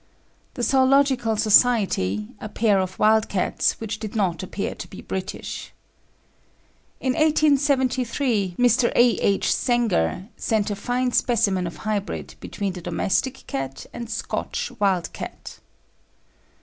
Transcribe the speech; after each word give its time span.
The 0.55 0.63
Zoological 0.63 1.37
Society, 1.37 2.29
a 2.39 2.49
pair 2.49 2.79
of 2.79 2.97
wild 2.97 3.29
cats 3.29 3.73
which 3.79 3.99
did 3.99 4.15
not 4.15 4.41
appear 4.41 4.73
to 4.73 4.87
be 4.87 4.99
British. 4.99 5.71
In 6.99 7.13
1873, 7.13 8.55
Mr. 8.57 8.91
A. 8.95 9.09
H. 9.19 9.49
Senger 9.53 10.27
sent 10.35 10.71
a 10.71 10.75
fine 10.75 11.11
specimen 11.11 11.67
of 11.67 11.77
hybrid, 11.85 12.33
between 12.39 12.73
the 12.73 12.81
domestic 12.81 13.45
cat 13.45 13.85
and 13.93 14.09
Scotch 14.09 14.71
wild 14.79 15.13
cat. 15.13 15.59